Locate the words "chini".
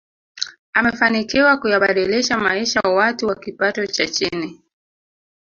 4.07-4.61